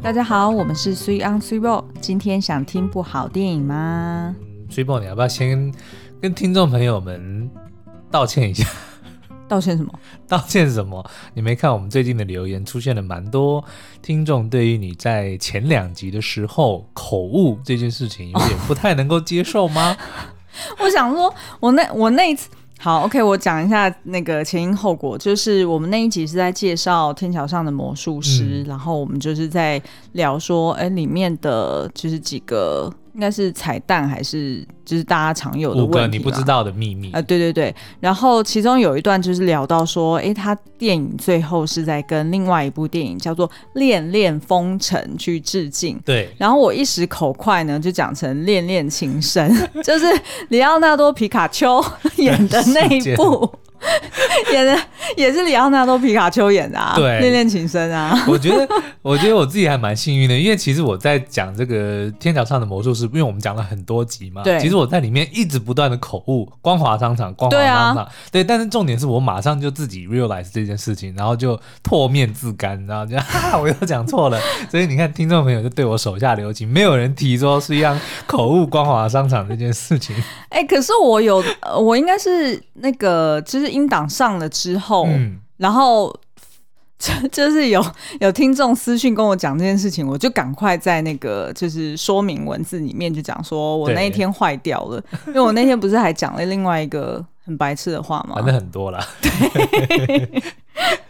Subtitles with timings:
[0.00, 1.84] 大家好，我们是 Three on Three Roll。
[2.00, 4.34] 今天想听部好电影吗
[4.70, 5.72] ？Three Roll，你要不要先
[6.20, 7.50] 跟听众朋友们
[8.10, 8.66] 道歉一下？
[9.48, 9.92] 道歉什么？
[10.28, 11.04] 道歉什么？
[11.34, 13.62] 你没看我们最近的留言，出现了蛮多
[14.00, 19.96] 听众对于你在前两集的时候口误这件事情有点不太能够接受吗？
[20.80, 22.48] 我想说，我那我那一次。
[22.78, 29.82] 好，OK，我讲一下那个前因后果，就是我们那一集是在介绍《天桥上的魔术师》，嗯，然后我们就是在
[30.12, 32.92] 聊说，哎，里面的就是几个。
[33.18, 37.22] 应该是彩蛋还是就是大家常有的五个你不知道的秘密啊、呃？
[37.22, 46.00] 对对对，然后其中有一段就是聊到说，诶，他电影最后是在跟另外一部电影叫做《恋恋风尘》去致敬。
[46.04, 50.06] 对，然后我一时口快呢，就讲成《恋恋情深》， 就是
[50.50, 51.84] 里奥纳多皮卡丘
[52.18, 53.50] 演的那一部。
[54.52, 54.76] 演的
[55.16, 58.24] 也是里奥纳多皮卡丘演的啊，对，恋恋情深啊。
[58.26, 58.68] 我觉得，
[59.02, 74.40] 我觉得我自己还蛮幸运的，因为其实我在讲这个天桥上的魔术师，因为我们讲了很多集嘛，对，其实我在里面一直不断的口误，光华商场，光华商场，对，但是重点是我马上就自己 realize 这件事情，然后就唾面自干，然后就 哈哈，我又讲错了，
[74.70, 80.14] 所以你看听众朋友就对我手下留情，没有人提说是一样口误光华商场这件事情。
[80.50, 81.42] 哎、欸，可是我有，
[81.80, 83.78] 我应该是那个就是。
[83.78, 86.12] 音档上了之后，嗯、然后
[86.98, 87.84] 就 就是有
[88.18, 98.34] 有听众私讯跟我讲这件事情，我就赶快在那个就是说明文字里面就讲说我那一天坏掉了，因为我那天不是还讲了另外一个很白痴的话吗？
[98.34, 98.98] 反正很多啦。
[99.22, 100.42] 对，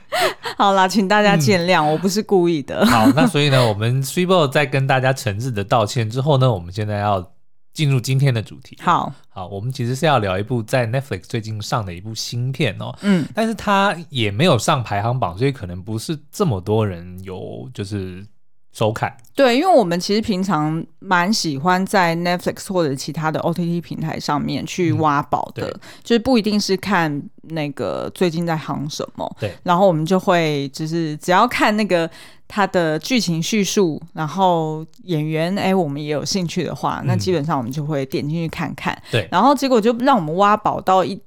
[0.59, 2.85] 好啦，请大家见谅，嗯、我不是故意的。
[2.85, 7.31] 好，那所以呢，我们 Threebow 在跟大家诚挚的道歉之后呢，我们现在要。
[7.79, 8.77] 进入今天的主题。
[8.81, 12.93] 好，好，我们其实是要聊一部在 Netflix 最近上的一部新片哦。
[13.03, 18.27] 嗯，但是它也没有上排行榜，所以可能不是这么多人有就是
[18.73, 19.17] 收看。
[19.35, 29.37] 对，因为我们其实平常蛮喜欢在 Netflix 或者其他的 OTT 平台上面去挖宝的，嗯、就是不一定是看那个最近在行什么。
[29.39, 32.11] 对，然后我们就会就是只要看那个。
[32.51, 38.99] 它的剧情叙述，然后演员，哎，我们也有兴趣的话，那基本上我们就会点进去看看。
[39.11, 41.21] 对、嗯，然后结果就让我们挖宝到一一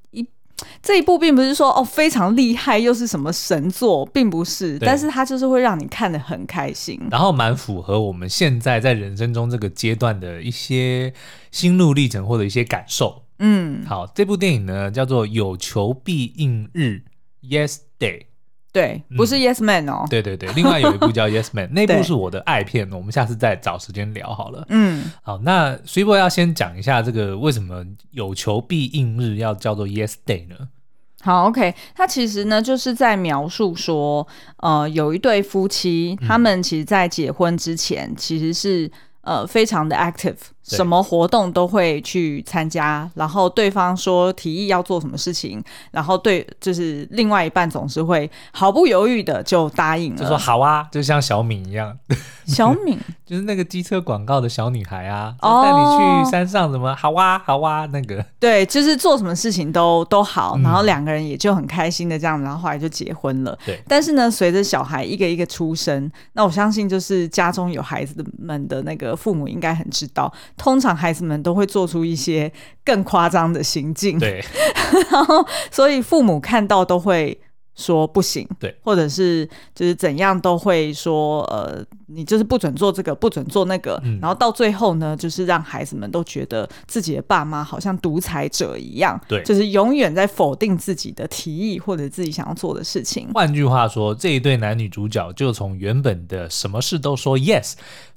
[0.82, 11.14] 这一部，并不是说哦非常厉害，又是什么神作，并不是，但是它就是会让你看得很开心，然后蛮符合我们现在在人生中这个阶段的一些
[11.52, 13.24] 心路历程或者一些感受。
[13.40, 17.04] 嗯，好，这部电影呢叫做《有求必应日》
[17.50, 18.31] ，Yes Day。
[18.72, 20.10] 对，不是 Yes Man 哦、嗯。
[20.10, 24.66] 对对对，另外有一部叫 Yes Man，那部是我的爱片，我们下次再找时间聊好了。
[24.70, 30.56] 嗯，好，那 Threeboy 要先讲一下这个为什么有求必应日要叫做 Yes Day 呢？
[31.22, 34.28] 好，OK，他其实呢就是在描述说，
[34.58, 38.92] 呃，有一对夫妻，他们其实在结婚之前其实是。
[39.24, 43.10] 呃，非常的 active，什么活动都会去参加。
[43.16, 51.98] 然后对方说提议要做什么事情，然后对，就是另外一半总是会毫不犹豫的就答应了，就说好啊，就像小敏一样。
[52.52, 58.26] 小敏就是那个机车广告的小女孩啊，带你去山上，怎么好啊，好啊，那个。
[58.40, 63.58] 对，就是做什么事情都都好，然后两个人也就很开心的这样，然后后来就结婚了。
[63.66, 63.82] 对。
[63.88, 69.16] 但是呢，随着小孩一个一个出生，那我相信就是家中有孩子的们的那个。
[69.22, 72.54] 父母应该很知道，通常孩子们都会做出一些
[72.86, 74.46] 更夸张的行径，对，
[75.10, 77.42] 然后所以父母看到都会
[77.74, 93.28] 说不行，对，或者是就是怎样都会说，呃，你就是不准做这个，不准做那个，嗯、然后到最后呢，就是让孩子们都觉得自己的爸妈好像独裁者一样，对，就是永远在否定自己的提议或者自己想要做的事情。
[93.34, 97.74] 换句话说，这一对男女主角就从原本的什么事都说 yes。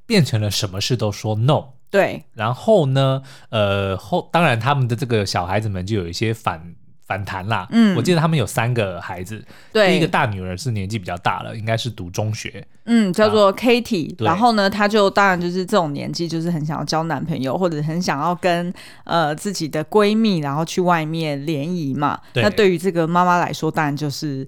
[0.06, 6.60] 变成了什么事都说 no，对，然后呢，呃，后当然他们的这个小孩子们就有一些反
[7.06, 7.68] 反弹啦。
[7.70, 9.40] 嗯，我记得他们有三个孩子，
[9.72, 18.74] 对，第一个大女儿是年纪比较大了，应该是读中学，嗯，叫做 Katie，然后呢，她就当然就是这种年纪，就是很想要交男朋友，或者很想要跟
[19.04, 22.20] 呃自己的闺蜜，然后去外面联谊嘛。
[22.32, 24.44] 对，那对于这个妈妈来说，当然就是。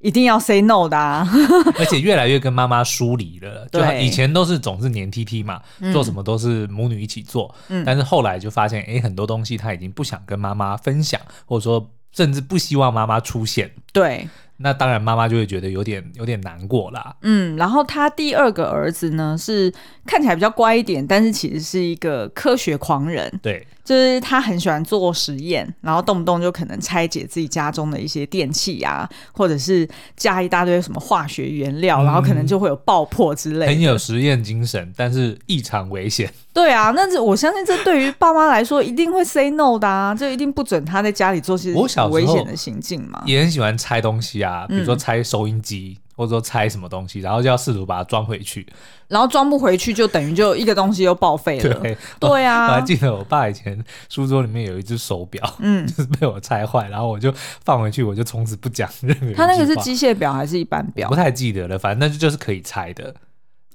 [0.00, 1.26] 一定要 say no 的啊，
[1.78, 3.66] 而且越来越跟妈妈疏离了。
[3.72, 7.54] 对，就以前都是总是黏 T T 嘛，嗯、做什么都是母女一起做。
[7.68, 13.70] 嗯，但是后来就发现，哎，很多东西他已经不想跟妈妈分享，或者说甚至不希望妈妈出现。
[13.92, 14.28] 对。
[14.58, 17.14] 那当然，妈妈就会觉得有点有点难过啦。
[17.22, 19.72] 嗯，然后他第二个儿子呢，是
[20.06, 23.32] 看起来比较乖一点，但是其实是一个科学狂人。
[23.42, 23.66] 对。
[23.84, 33.66] 就是他很喜欢做实验，然后动不动就可能拆解自己家中的一些电器啊，或者是加一大堆什么化学原料，嗯、然后可能就会有爆破之类的。
[33.66, 36.28] 很有实验精神，但是异常危险。
[36.52, 43.22] 对啊，那这我相信这对于爸妈来说一定会 say no 的啊，就一定不准他在家里做些危险的行径嘛。
[43.24, 45.96] 也很喜欢拆东西啊，比如说拆收音机。
[45.98, 48.66] 嗯或者说拆什么东西，然后就要试图把它装回去，
[49.06, 51.74] 然后装不回去就等于就一个东西又报废了。
[51.74, 53.78] 对，对啊，我还记得我爸以前
[54.08, 57.30] 书桌里面有一只手表，嗯， 就是被我拆坏，然后我就
[57.66, 59.34] 放回去，我就从此不讲任何。
[59.34, 61.06] 他那个是机械表还是一般表？
[61.10, 63.14] 不太记得了，反正那就是可以拆的。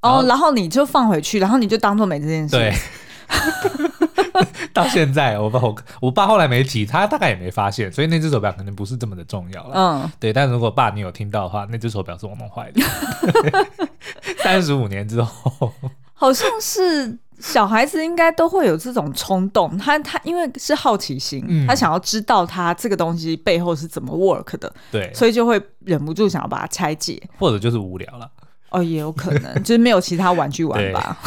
[0.01, 2.55] 哦，然后你就放回去，然后你就当做没这件事。
[2.57, 2.73] 对。
[4.73, 9.73] 到现在，我爸我我爸后来没提，他大概也没发现，所以那只手表可能不是这么的重要了。
[9.75, 10.31] 嗯，对。
[10.31, 12.81] 但如果爸你有听到的话，那只手表是我弄坏的。
[14.43, 15.71] 三十五年之后，
[16.13, 28.29] 好像是小孩子应该都会有这种冲动，他他因为是好奇心，嗯、他想要知道他这个东西背后是怎么 work 的，对，所以就会忍不住想要把它拆解，或者就是无聊了。
[28.71, 31.17] 哦，也有可能，就是没有其他玩具玩吧。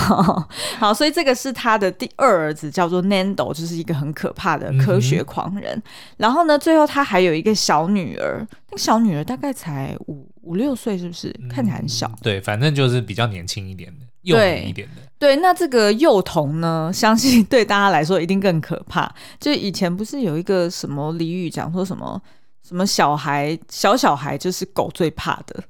[0.79, 5.76] 好，所以这个是他的第二儿子，叫做 Nando，就是一个很可怕的科学狂人。
[5.76, 5.82] 嗯、
[6.17, 11.31] 然后呢，最后他还有一个小女儿，那个小女儿大概才五五六岁，是不是？
[11.50, 12.11] 看起来很小。
[12.23, 15.02] 对，反正就是比较年轻一点的，幼童一点的。
[15.19, 19.14] 对，那这个幼童呢，相信 对大家来说一定更可怕。
[19.38, 22.19] 就以前不是有一个什么俚语讲说什么
[22.67, 25.62] 什么小孩小小孩就是狗最怕的。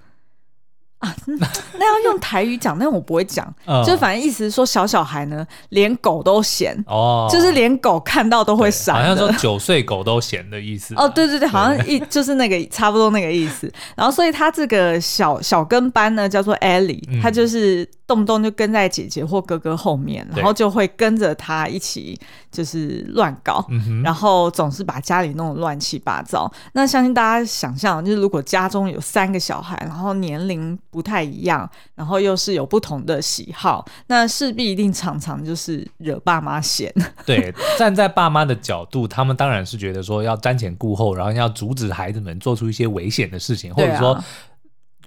[1.04, 1.14] 啊，
[1.78, 10.94] 那要用台语讲，那我不会讲，嗯、就反正意思是说小小孩呢，连狗都嫌哦，就是连狗看到都会闪，好像说九岁狗都嫌的意思。
[10.96, 13.70] 哦，对对对，好像一 就是那个差不多那个意思。
[13.94, 17.88] 然后，所以他这个小小跟班呢，叫做 Ellie，他就是。
[18.06, 22.18] 动不动就跟在姐姐或哥哥后面，然后就会跟着他一起
[22.50, 26.50] 就是乱搞，对然后总是把家里弄得乱七八糟。
[26.74, 36.92] 那相信大家想象，就是如果家中有三个小孩，然后年龄不太一样，然后又是有不同的喜好，那势必一定常常就是惹爸妈嫌。
[37.24, 44.22] 对，站在爸妈的角度，他们当然是觉得说要瞻前顾后，然后要阻止孩子们做出一些危险的事情，或者说。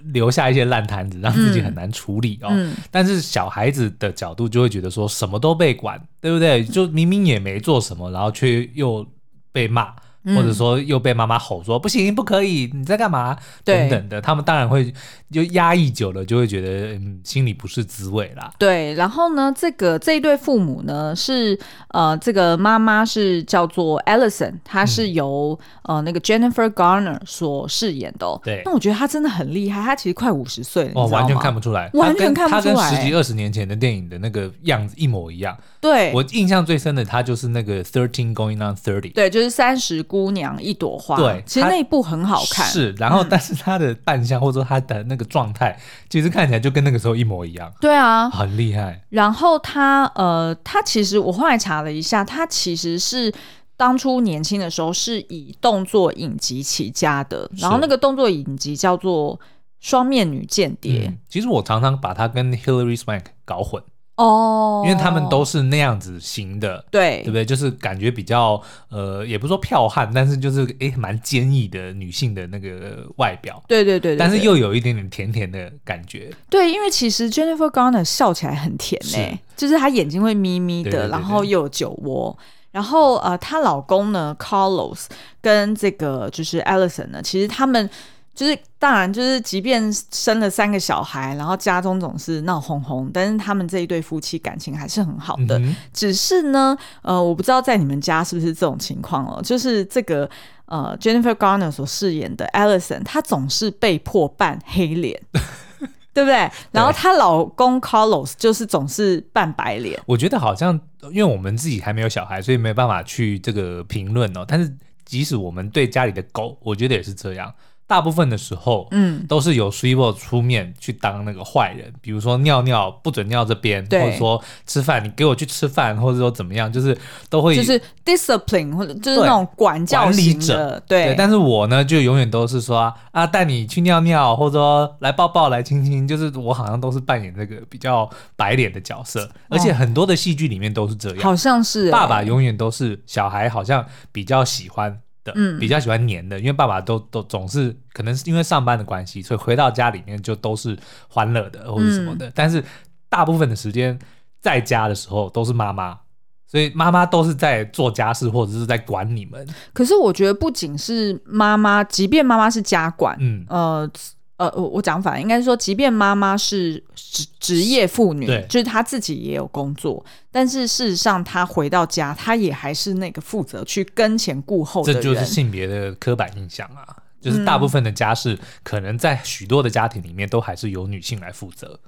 [0.06, 2.48] 留下一些烂摊子，让自己很难处理哦。
[2.52, 6.64] 嗯嗯、但是小孩子的角度就会觉得说什么都被管，对不对？
[6.64, 9.06] 就明明也没做什么，然后却又
[9.52, 9.94] 被骂。
[10.36, 13.38] 或者说又被妈妈吼说不行不可以，你在干嘛？
[13.64, 14.94] 等等的，他们当然会
[15.32, 18.52] 就压抑久了，就会觉得嗯心里不是滋味啦。
[18.58, 21.58] 对，然后呢，这个这一对父母呢是
[21.90, 28.40] 呃这个妈妈是叫做 Allison，她是由、嗯、呃那个 Jennifer Garner 所饰演的、哦。
[28.44, 35.58] 对，那我觉得她真的很厉害，她其实快五十岁了，哦，完全看不出来，完全看不出来，她跟十几二十年前的电影的那个样子一模一样。
[35.80, 41.16] 对，我印象最深的，她就是那个 Thirteen Going on Thirty，对，就是三十姑娘一朵花。
[41.16, 42.66] 对，其实那一部很好看。
[42.66, 47.72] 是，然后但是她的扮相或者说她的那个状态，嗯、其实看起来就跟那个时候一模一样。
[47.80, 49.00] 对啊，很厉害。
[49.10, 53.32] 然后她呃，她其实我后来查了一下，她其实是
[53.76, 59.38] 当初年轻的时候是以动作影集起家的，然后那个动作影集叫做
[59.80, 61.02] 《双面女间谍》。
[61.08, 61.18] 嗯。
[61.30, 63.84] 其实我常常把她跟 Hilary Swank 搞混。
[64.18, 67.46] 哦，因为他们都是那样子型的，对，对不对？
[67.46, 68.60] 就是感觉比较
[68.90, 76.32] 呃，也不是说剽悍，但是就是诶，蛮坚毅的女性的那个外表，对对对，对，但是又有一点点甜甜的感觉。
[76.50, 82.36] 对，因为其实 Jennifer Garner 笑起来很甜呢、欸，就是她眼睛会眯眯的，然后又有酒窝。
[82.72, 85.06] 然后呃，她老公呢，Carlos
[85.42, 87.90] 跟这个就是 Allison 呢，其实他们。
[88.38, 95.58] 就是当然，就是即便生了三个小孩，然后家中总是闹哄哄，但是他们这一对夫妻感情还是很好的。
[95.58, 99.42] 嗯、只是呢，呃，我不知道在你们家是不是这种情况哦。
[99.42, 100.30] 就是这个
[100.66, 105.20] 呃，Jennifer Garner 所饰演的 Allison，她总是被迫扮黑脸，
[106.14, 106.48] 对不对？
[106.72, 110.00] 然后她老公 Carlos 就是总是扮白脸。
[110.06, 110.80] 我觉得好像
[111.12, 114.46] 因为我们自己还没有小孩，所以没办法去这个评论哦。
[114.48, 114.72] 但是
[115.04, 117.52] 即使我们对家里的狗，我觉得也是这样。
[117.88, 124.02] 大部分的时候，嗯，都是由 Swivel 出面去当那个坏人，比如说尿尿不准尿这边，对。
[124.02, 126.96] 或者说吃饭你给我去吃饭，或者说怎么样，就是
[127.30, 131.16] 都会就是 discipline 或者就是那种管教管理者，对，对。
[131.16, 150.78] 但是我呢，就永远都是说啊，带你去尿尿，或者说来抱抱来亲亲，就是我好像都是扮演这个比较白脸的角色，哦、而且很多的戏剧里面都是这样，好像是、欸、爸爸永远都是小孩，好像比较喜欢的，嗯，比较喜欢黏的，因为爸爸都都总是可能是因为上班的关系，所以回到家里面就都是
[151.10, 152.30] 欢乐的或者什么的。
[152.30, 152.64] 嗯、但是
[153.10, 154.00] 大部分的时间
[154.40, 156.00] 在家的时候都是妈妈，
[156.48, 159.46] 所以妈妈都是在做家事或者是在管你们。
[159.74, 163.92] 可是我觉得不仅是妈妈，即便妈妈是家管，嗯呃。
[164.38, 175.02] 呃，我我讲反了，应该是说，即便妈妈是职职业妇女，就是她自己也有工作，但是事实上，她回到家，她也还是那个负责去跟前顾后的人。
[175.02, 176.86] 这就是性别的刻板印象啊，
[177.20, 181.80] 就是大部分的家事，可能在许多的家庭里面，都还是由女性来负责。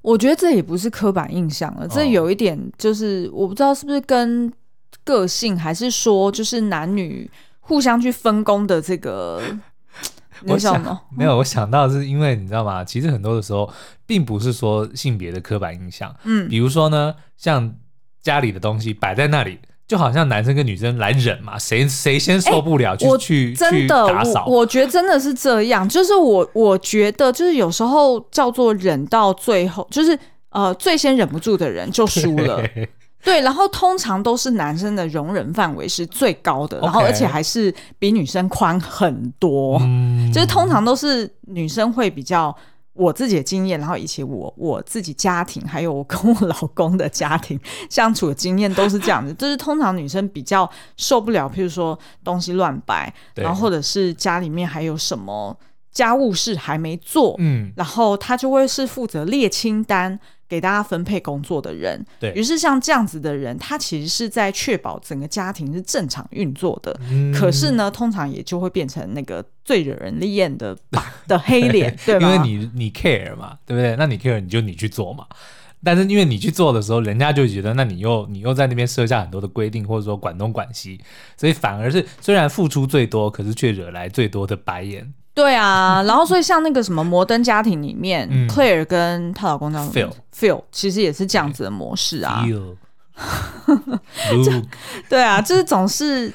[0.00, 4.50] 我觉得这也不是刻板印象了，这有一点就是，我不知道是不是跟
[5.04, 7.30] 个性，还是说就是男女
[7.60, 9.42] 互相去分工的这个。
[10.46, 10.80] 我想
[11.16, 12.84] 没有，我想到是因为你知道吗？
[12.84, 13.70] 其实很多的时候，
[14.06, 16.14] 并不是说性别的刻板印象。
[16.24, 17.74] 嗯，比如说呢，像
[18.22, 24.46] 家里的东西摆在那里，就好像男生跟女生来忍嘛，谁谁先受不了就去去打扫。
[24.46, 30.18] 我觉得真的是这样，就是我我觉得就是有时候叫做忍到最后，就是
[30.50, 32.62] 呃最先忍不住的人就输了。
[33.22, 39.78] 对，然后通常都是男生的容忍范围是最高的.然后而且还是比女生宽很多。
[39.82, 42.54] 嗯，就是通常都是女生会比较，
[42.94, 55.56] 我自己的经验，然后以及我我自己家庭，还有我跟我老公的家庭相处的经验都是这样子， 就是通常女生比较受不了，譬如说东西乱摆，然后或者是家里面还有什么
[55.92, 60.18] 家务事还没做，嗯，然后他就会是负责列清单。
[60.48, 66.94] 给大家分配工作的人，对，于是像这样子的人，他其实是在确保整个家庭是正常运作的。
[67.10, 70.76] 嗯、可是呢，通常也就会变成那个最惹人厌的
[71.26, 72.34] 的 黑脸，对吗？
[72.34, 73.96] 因为你你 care 嘛，对不对？
[73.96, 75.26] 那你 care 你就你去做嘛。
[75.82, 81.00] 但是因为你去做的时候，人家就觉得那你又你又在那边设下很多的规定，或者说管东管西，
[81.38, 85.14] 所以反而是虽然付出最多，可是却惹来最多的白眼。
[85.34, 92.44] 对啊， 然后所以像那个什么摩登家庭里面，Claire 跟她老公叫 Phil，Phil 其实也是这样子的模式啊。
[95.08, 95.22] 对。
[95.24, 96.32] 啊，就是总是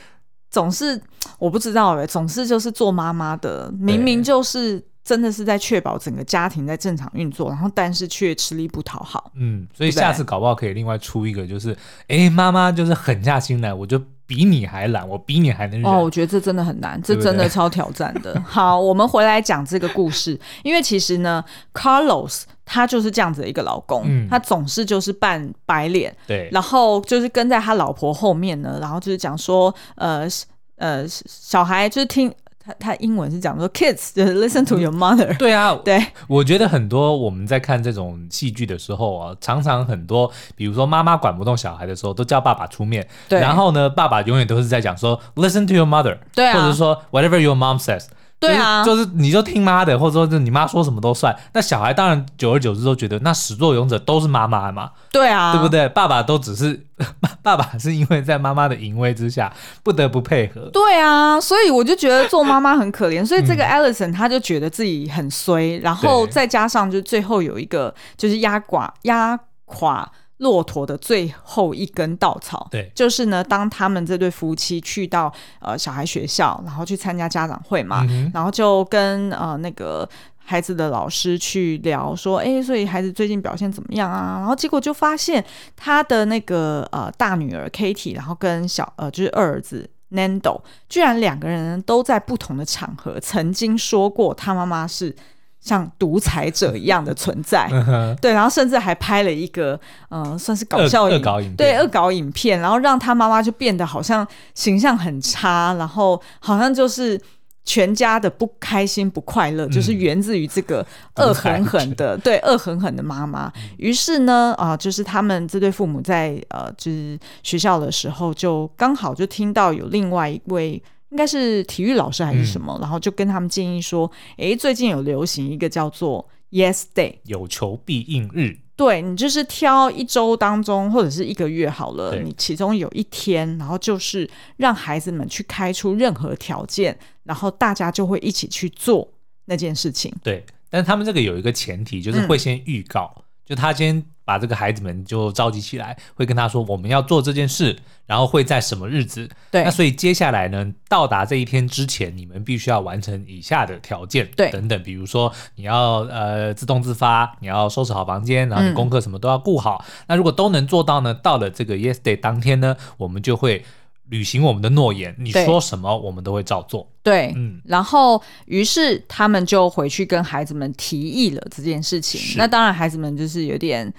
[0.49, 0.99] 总是
[1.39, 9.31] 我不知道哎，总是就是做妈妈的，明明就是真的是在确保整个家庭在正常运作，然后但是却吃力不讨好。
[9.35, 11.73] 嗯，所以下次搞不好可以另外出一个，就是
[12.09, 14.01] 哎，妈妈就是狠下心来，我就。
[14.27, 15.89] 比你还懒，我比你还能忍。
[15.89, 18.33] 哦，我觉得这真的很难，这真的超挑战的。
[18.33, 21.41] 对 对好，我们回来讲这个故事，因为其实呢
[21.73, 30.27] ，Carlos 他就是这样子的一个老公，嗯、他总是就是扮白脸，对，然后就是跟在他老婆后面呢，然后就是讲说，呃
[30.75, 32.29] 呃，小孩就是听。
[32.67, 35.37] 他他英文是讲说，kids 就是 listen to your mother。
[35.37, 43.07] 对啊，对，我觉得很多我们在看这种戏剧的时候啊，常常很多，比如说妈妈管不动小孩的时候，都叫爸爸出面。
[43.29, 46.17] 对，然后呢，爸爸永远都是在讲说，listen to your mother。
[46.35, 48.03] 对啊，或者说 whatever your mom says。
[48.39, 51.35] 对啊，就是你就听妈的，或者说是你妈说什么都算。
[51.53, 54.91] 那小孩当然久而久之都觉得，那始作俑者都是妈妈嘛。
[55.11, 55.89] 对啊，对不对？
[55.89, 56.85] 爸爸都只是
[57.41, 59.51] 爸爸，是因为在妈妈的淫威之下
[59.81, 60.69] 不得不配合。
[60.71, 63.25] 对啊，所以我就觉得做妈妈很可怜。
[63.25, 70.11] 所以这个 Allison 他就觉得自己很衰，嗯、然后再加上就最后有一个就是压垮压垮。
[70.37, 84.37] 骆驼的最后一根稻草，对，就是呢，当他们这对夫妻去到呃小孩学校，然后去参加家长会嘛，嗯、然后就跟呃那个孩子的老师去聊说，哎，所以孩子最近表现怎么样啊？
[84.37, 85.43] 然后结果就发现
[85.75, 95.15] 他的那个呃大女儿 Katie，然后跟小呃就是二儿子 Nando，居然两个人都在不同的场合曾经说过他妈妈是。
[95.59, 97.69] 像独裁者一样的存在，
[98.21, 101.21] 对，然后甚至还拍了一个，呃，算是搞笑影，
[101.57, 107.19] 对，恶搞影片，然后让他妈妈就变得好像形象很差，然后好像就是
[107.65, 110.85] 全家的不开心、不快乐，就是源自于这个
[111.15, 113.51] 恶狠狠的，对，恶狠狠的妈妈。
[113.77, 120.81] 于是呢，啊，就是他们这对父母在呃，就是学校的时候，就刚好就听到有另外一位。
[121.09, 128.57] 应该是体育老师还是什么，嗯、然后就跟他们建议说：“哎，最近有流行一个叫做 Yes Day，有求必应日。
[128.75, 139.11] 对，你就是挑一周当中或者是一个月好了，你其中有一天，然后就是让孩子们去开出任何条件，然后大家就会一起去做
[139.45, 140.13] 那件事情。
[140.21, 147.73] 对，但是他们这个有一个前提，就是会先预告，嗯、就他先。”把这个孩子们就召集起来，会跟他说我们要做这件事，
[148.05, 149.29] 然后会在什么日子？
[149.49, 159.81] 对，那所以接下来呢，到达这一天之前，你们必须要完成以下的条件，对，等等，比如说你要呃自动自发，你要收拾好房间，然后你功课什么都要顾好。
[159.87, 163.63] 嗯、那如果都能做到呢，到了这个 Yes Day 当天呢，我们就会
[164.09, 166.87] 履行我们的诺言，你说什么我们都会照做。
[167.03, 172.37] 对，嗯，然后于是他们就回去跟孩子们提议了这件事情。
[172.37, 173.93] 那当然，孩子们就是有点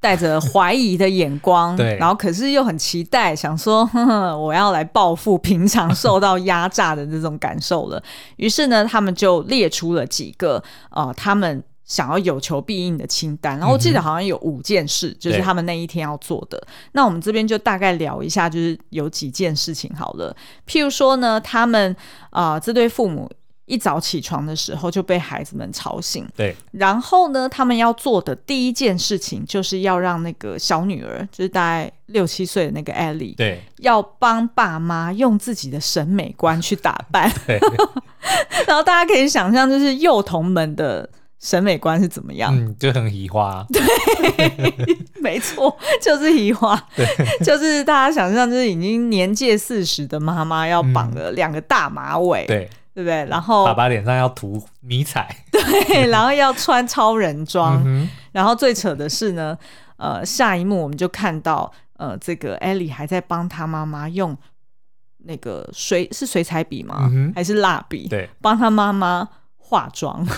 [0.00, 8.02] 带着怀疑的眼光， 对，然后可是又很期待，想说呵呵我要来报复平常受到压榨的这种感受了。
[8.36, 11.62] 于是呢，他们就列出了几个呃，他们。
[11.84, 16.66] 想要有求必应的清单，然后我记得好像有五件事，嗯、就是他们那一天要做的。
[16.92, 20.34] 那我们这边就大概聊一下，就是有几件事情好了。
[20.66, 21.94] 譬如说呢，他们
[22.30, 23.30] 啊、呃，这对父母
[23.66, 26.56] 一早起床的时候就被孩子们吵醒，对。
[26.72, 37.30] 然后呢，他们要做的第一件事情就是要让那个小女儿，就是大概六七岁的那个艾莉，对，要帮爸妈用自己的审美观去打扮。
[38.66, 41.06] 然后大家可以想象，就是幼童们的。
[41.44, 42.56] 审美观是怎么样？
[42.56, 43.62] 嗯，就很移花。
[43.70, 46.74] 对， 没错，就是移花。
[46.96, 47.06] 对，
[47.44, 53.26] 就是大家想象，就是已经年届四十的妈妈要绑了两个大马尾，对，对不对？
[53.26, 57.82] 然后爸爸脸上要涂迷彩，对，然后要穿超人装。
[57.84, 59.54] 嗯、然后最扯的是呢，
[59.98, 64.34] 呃，下一幕我们就看到，呃，这个艾莉还在帮他妈妈用
[65.18, 67.06] 那个水是水彩笔吗？
[67.12, 68.08] 嗯、还是蜡笔？
[68.08, 69.28] 对，帮他妈妈。
[69.66, 70.22] 化妆，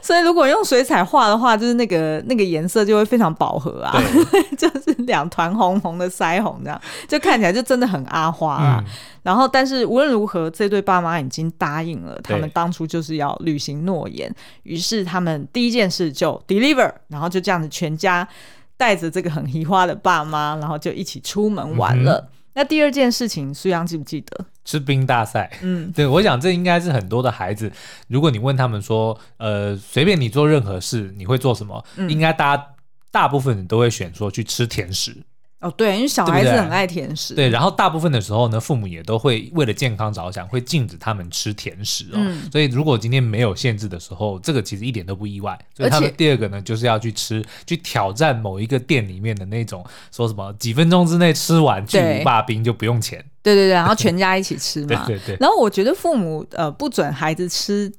[0.00, 3.94] 所以如果用水彩画的话，就是那个那个颜色就会非常饱和啊，
[4.56, 8.82] 就是两团红红的腮红这样，就看起来就真的很阿花啊。
[8.84, 8.90] 嗯、
[9.22, 18.26] 然后，但是无论如何，这对爸妈已经答应了，他们当初就是要履行诺言，于是他们第一件事就 deliver，然后就这样子全家
[18.76, 22.26] 带着这个很奇花的爸妈，然后就一起出门玩了。
[22.32, 24.46] 嗯那第二件事情，苏阳记不记得？
[24.64, 25.48] 吃冰大赛。
[25.62, 27.70] 嗯， 对，我想这应该是很多的孩子，
[28.08, 31.84] 如果你问他们说，呃，随便你做任何事，你会做什么？
[31.94, 32.66] 嗯，应该大家
[33.12, 35.16] 大部分人都会选说去吃甜食。
[35.60, 37.34] 哦，对，因为小孩子很爱甜食。
[37.34, 42.14] 对，对，然后大部分的时候呢，父母也都会为了健康着想，会禁止他们吃甜食哦。
[42.14, 45.58] 嗯、所以如果今天没有限制的时候，这个其实一点都不意外。
[45.74, 53.24] 所以他们第二个呢，就是要去吃，去挑战某一个店里面的那种，说什么几分钟之内吃完巨无霸冰就不用钱。
[53.42, 55.04] 对对对，然后 全家一起吃嘛。
[55.06, 55.36] 对对对。
[55.40, 57.92] 然后我觉得父母呃不准孩子吃。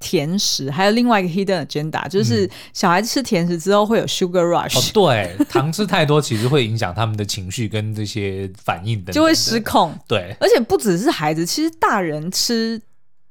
[0.00, 4.78] 甜食还有另外一个 hidden agenda，就是小孩子吃甜食之后会有 sugar rush。
[4.78, 9.94] 哦，对，糖吃太多其实会影响他们的情绪跟这些反应的，就会失控。
[10.08, 12.80] 对，而且不只是孩子，其实大人吃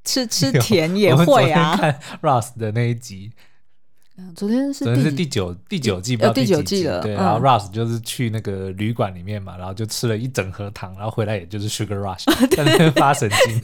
[0.06, 1.78] 吃吃 甜也会啊。
[2.22, 3.32] ！Russ 的那一集。
[4.36, 7.02] 昨天是昨天是第九第九季，第九季了。
[7.02, 12.24] 对，然后 Russ 就是去那个旅馆里面嘛，然后就吃了一整盒糖，然后回来也就是 Sugar Rush，
[12.56, 13.62] 在那边发神经，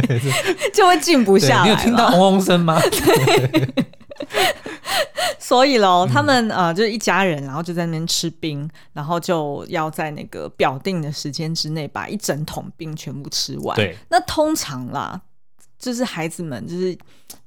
[0.72, 1.64] 就会静不下来。
[1.64, 2.80] 你有听到嗡嗡声吗？
[2.80, 3.84] 对。
[5.38, 13.76] 所以喽，他们呃就是一家人，然后就在那边吃冰，然后就要在那个表定的时间之内把一整桶冰全部吃完。
[13.76, 15.20] 对，那通常啦。
[15.78, 16.98] 就是孩子们，就是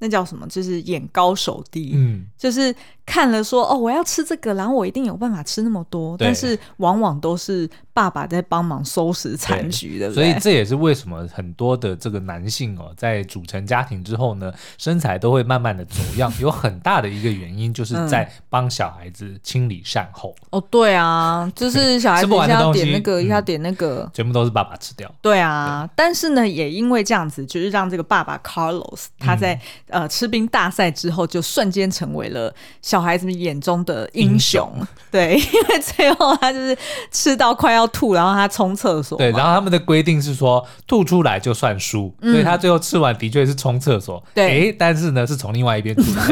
[0.01, 0.47] 那叫什么？
[0.47, 2.75] 就是眼高手低，嗯，就是
[3.11, 7.69] 看了说哦，我要吃这个，然后我一定有办法吃那么多，但是往往都是。
[7.93, 20.33] 爸爸在帮忙收拾残局的，所以这也是为什么很多的这个男性哦，在组成家庭之后呢，身材都会慢慢的走样，有很大的一个原因就是 在帮小孩子清理善后。
[20.51, 25.13] 哦，对啊，就是小孩子一下点那个， 一下点那个，全部都是爸爸吃掉。
[25.21, 34.71] 对啊，但是呢，也因为这样子，就是让这个爸爸 Carlos 他在呃吃冰大赛之后，就瞬间成为了小孩子们眼中的英雄。
[35.11, 36.75] 对，因为最后他就是
[37.11, 37.81] 吃到快要。
[37.91, 39.17] 吐，然后他冲厕所。
[39.17, 44.23] 对，然后他们的规定是说，吐出来就算输，嗯、所以他最后吃完的确是冲厕所。
[44.33, 46.25] 对，但是呢，是从另外一边出来，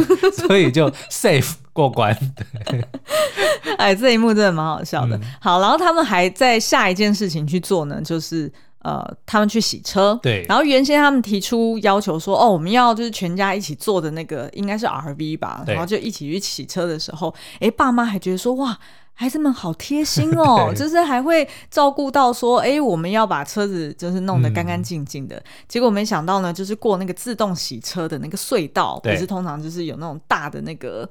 [0.47, 2.17] 所以就 safe 过关。
[2.65, 2.85] 对，
[3.77, 5.17] 哎，这一幕真的蛮好笑的。
[5.17, 8.49] 嗯、好，然后他们还在下一件事情去做呢，就是
[8.81, 10.19] 呃，他们去洗车。
[10.21, 18.77] 对，然后原先他们提出要求说，哦，我们要就是全家一起坐的那个，应该是 RV 吧，然后就一起去洗车的时候，哎，爸妈还觉得说，哇。
[19.19, 25.35] 孩子们好贴心哦， 就是还会照顾到说，哎，我们要把车子就是弄得干干净净的。
[25.35, 31.05] 嗯、结果没想到呢，就是过那个自动洗车的那个隧道，不对是通常就是有那种大的那个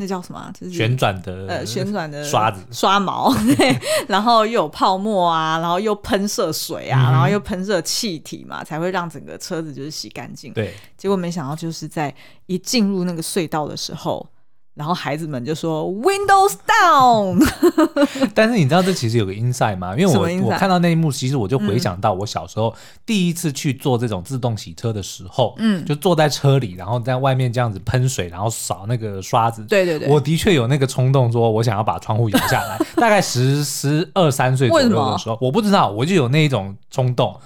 [0.00, 0.50] 那叫什么？
[0.58, 10.52] 就是旋转的呃旋转的刷子刷毛， 对，然后又有泡沫啊，然后又喷射水啊，嗯、然后又喷射气体嘛，才会让整个车子就是洗干净。
[10.52, 12.14] 对，结果没想到就是在
[12.46, 14.26] 一进入那个隧道的时候。
[14.78, 17.44] 然后孩子们就说 Windows down。
[18.32, 19.92] 但是你知道这其实有个 insight 吗？
[19.98, 22.72] 因为我我看到那一幕，其实我就回想到我小时候
[23.04, 29.64] 第一次去做这种自动洗车的时候，嗯，就坐在车里，然后在外面这样子喷水，然后扫那个刷子。
[29.64, 32.78] 对对对，我的确有那个冲动，说我想要把窗户摇下来。
[32.94, 37.36] 大概十十二三岁左右的时候， 我不知道，我就有那一种冲动。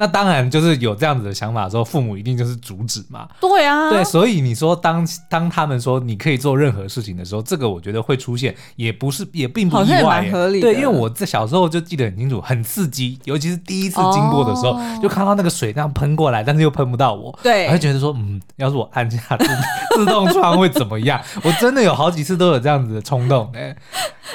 [0.00, 3.28] 那当然就是有这样子的想法的时候，父母一定就是阻止嘛。
[3.38, 10.62] 对啊，对，所以你说当当他们说你可以做任何事情的时候，这个我觉得会出现，也不是也并不意外，蛮合理。
[10.62, 19.46] 对，因为我在小时候就记得很清楚，很刺激，尤其是第一次经过的时候，哦、就看到那个水这样喷过来，但是又喷不到我，对，我就觉得说，嗯，要是我按下自
[19.96, 21.20] 自动窗会怎么样？
[21.44, 23.76] 我真的有好几次都有这样子的冲动，哎。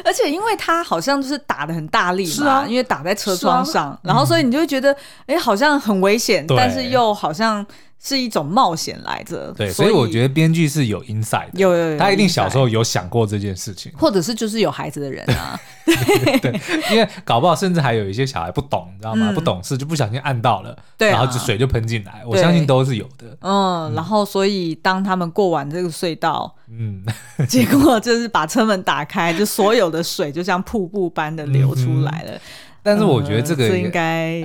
[0.04, 4.92] 而且因为它好像就是打的很大力嘛，是啊，因为打在车窗上，啊、然后所以你就会觉得，
[5.26, 7.66] 哎、嗯，好像很危险，但是又好像
[8.02, 9.54] 是一种冒险来着。
[9.58, 15.60] 对，所以，我觉得编剧是有 insight 的，有有有，他一定小时候有想过这件事情，或者是就是有孩子的人啊。
[15.86, 19.28] 对， 对，因为搞不好甚至还有一些小孩不懂，你知道吗？
[19.30, 22.24] 嗯、不懂事就不小心按到了，对、啊，然后就水就喷进来。
[22.26, 23.38] 我相信都是有的。
[23.42, 27.04] 嗯，然后所以当他们过完这个隧道，嗯，
[27.48, 32.32] 结果就是把车门打开，就所有的水就像瀑布般的流出来了。
[32.32, 32.42] 嗯、
[32.82, 34.42] 但是我觉得这个、嗯、应该，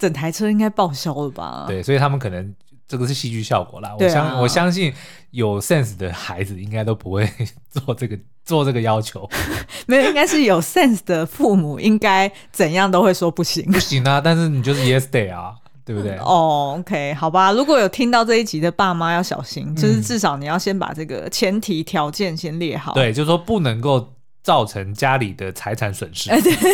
[0.00, 1.66] 整台车应该报销了吧？
[1.68, 2.52] 对，所以他们可能。
[2.88, 4.92] 这个是戏剧效果啦，我相、啊、我相信
[5.30, 7.24] 有 sense 的孩子应该都不会
[7.70, 9.30] 做这个做这个要求，
[9.86, 14.20] 没有，应该是有 sense 的父母应该怎样都会说不行，不行啊！
[14.20, 16.16] 但是你就是 yes day 啊，对不对？
[16.16, 24.14] 哦、oh,，OK，好吧，如果有听到这一集的爸妈要小心，就是至少你要先把这个前提条件先列好，对，就是说不能够。
[24.42, 26.30] 造成家里的财产损失，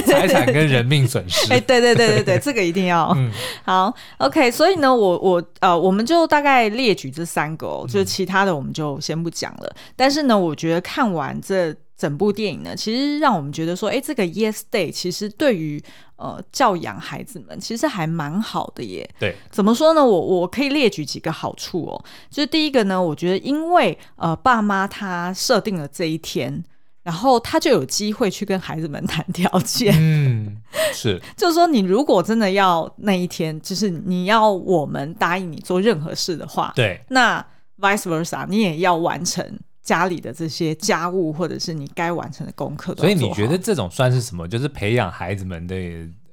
[0.07, 1.53] 财产跟人命损失。
[1.53, 3.13] 哎，对对对对对， 这个一定要。
[3.17, 3.31] 嗯，
[3.65, 4.51] 好，OK。
[4.51, 9.67] 所以呢，我我呃，我们就大概列举这三个，哦，就是其他的我们就先不讲了。
[9.75, 15.83] 嗯、但是呢，我觉得看完这整部电影呢，其实让我们觉得说，哎，这个 Yes Day 其实对于
[16.15, 19.11] 呃教养孩子们其实还蛮好的耶。
[19.19, 20.07] 对，怎么说呢？
[20.07, 22.05] 我我可以列举几个好处哦。
[22.31, 26.63] 就是第一个呢，我觉得因为呃爸妈他设定了这一天。
[27.07, 30.57] 然后他就有机会去跟孩子们谈条件，嗯，
[30.93, 37.41] 是，就是说你如果真的要那一天，就是你要我们答应你做任何事的话，对，那
[37.79, 42.93] vice versa，你也要完成家里的这些家务或者是你该完成的功课。
[42.97, 44.49] 所以你觉得这种算是什么？
[44.49, 45.77] 就是培养孩子们的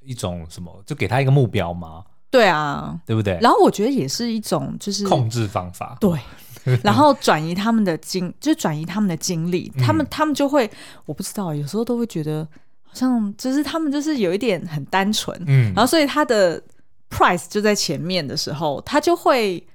[0.03, 0.81] 一种什么？
[0.87, 2.03] 就给他一个目标吗？
[2.31, 3.37] 对啊，对不对？
[3.39, 6.19] 然后我觉得也是一种就是控制方法，对。
[6.83, 10.69] 然后转移他们的精，就转移他们的精力，他们他们就会，
[11.05, 12.47] 我不知道，有时候都会觉得
[12.81, 16.61] 好像就是他们就是有一点很单纯，嗯，然后所以他的
[17.09, 19.65] price 就在前面的时候，他就会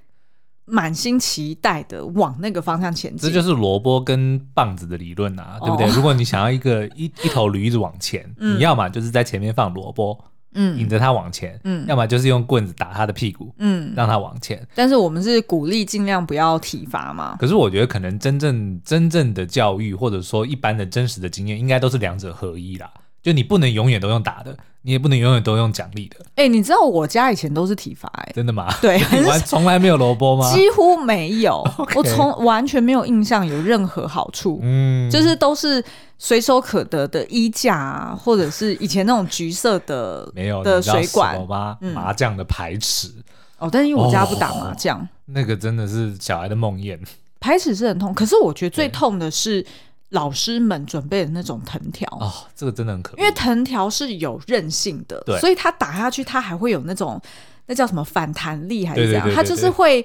[0.65, 3.29] 满心期待的往那个方向前进。
[3.29, 5.85] 这就是萝卜跟棒子的理论啊，对不对？
[5.87, 10.25] 哦，如果你想要一个一一头驴子往前，嗯，你要么就是在前面放萝卜。
[10.53, 14.65] 嗯，引着他往前，嗯，要么就是用棍子打他的屁股，嗯，让他往前。
[14.73, 17.37] 但是我们是鼓励尽量不要体罚嘛。
[17.39, 22.89] 可是我觉得可能真正真正的教育，或者说一般的真实的经验，应该都是两者合一啦。
[23.21, 26.15] 就你不能永远都用打的，你也不能永远都用奖励的。
[26.35, 28.67] 哎、欸，你知道我家以前都是体罚，哎，真的吗？
[28.81, 30.49] 对， 完 从来没有萝卜吗？
[30.53, 31.61] 几乎没有
[31.95, 34.59] 我从完全没有印象有任何好处。
[34.63, 35.83] 嗯，就是都是
[36.17, 41.77] 随手可得的衣架啊，或者是以前那种橘色的没有的水管吗？
[41.93, 43.23] 麻将的牌尺、嗯。
[43.59, 46.97] 哦，但是因为我家不打麻将、哦，那个真的是小孩的梦魇。
[47.41, 49.65] 排尺是很痛，可是我觉得最痛的是。
[50.09, 53.21] 老师们准备的那种藤条哦，这个真的很可怕。
[53.21, 57.21] 因为藤条是有韧性的，对，所以它打下去，它还会有那种
[57.67, 59.29] 那叫什么反弹力还是这样？
[59.35, 60.03] 它就是会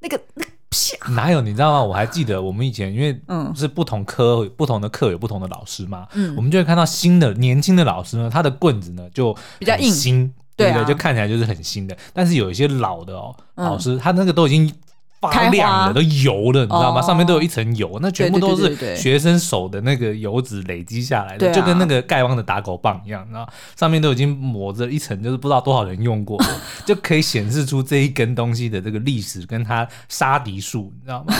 [0.00, 1.10] 那个那个啪。
[1.12, 1.40] 哪有？
[1.40, 1.82] 你知道吗？
[1.82, 11.96] 我还记得我们以前因为嗯是不同科不同的课有不同的老师嘛，嗯，我们就会看到新的年轻的老师呢，他的棍子呢就比较硬，新对对，就看起来就是很新的。
[12.12, 14.72] 但是有一些老的哦老师，他那个都已经。
[15.20, 17.02] 发亮的都油了，你知道吗？
[17.02, 26.40] 上面都有一层油，那全部都是学生手的那个油脂累积下来的，就跟那个丐帮的打狗棒一样，然后上面都已经抹着一层，就是不知道多少人用过，
[26.86, 31.34] 就可以显示出这一根东西的这个历史跟它杀敌数，你知道吗？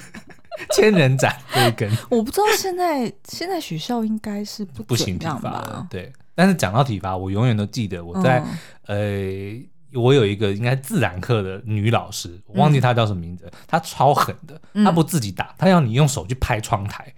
[0.72, 6.12] 千人斩这一根，我不知道现在现在学校应该是不不行体罚，对。
[6.34, 8.44] 但是讲到体罚，我永远都记得我在
[8.86, 8.96] 呃。
[9.96, 13.44] 我有一个应该自然课的女老师，我忘记她叫什么名字。
[13.46, 17.12] 嗯、她超狠的，她不自己打，她要你用手去拍窗台，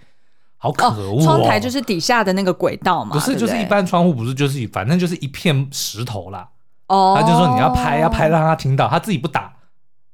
[0.57, 1.23] 好可恶、哦！
[1.23, 6.49] 窗台就是底下的那个轨道嘛，不是，就是一般窗户，不是，就是反正就是一片石头啦。
[6.87, 9.53] 哦，她就说你要拍，要拍让她听到，她自己不打。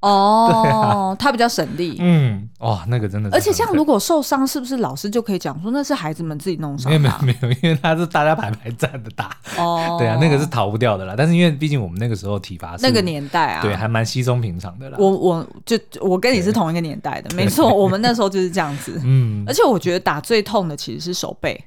[0.05, 1.97] 哦， 他比较省力。
[1.99, 3.37] 嗯，哇，那个真的是。
[3.37, 6.91] 而且像如果受伤，是不是老师就可以讲说那是孩子们自己弄伤？
[6.91, 9.37] 没有没有没有， 因为他是大家排排站的打。
[9.57, 11.15] 哦，对啊，那个是逃不掉的啦。
[11.17, 14.97] 但是因为毕竟我们那个时候体罚那个年代啊，对，还蛮稀松平常的啦。
[15.01, 19.01] 我我就我跟你是同一个年代的，没错，我们那时候就是这样子。
[19.05, 21.59] 嗯，而且我觉得打最痛的其实是手背。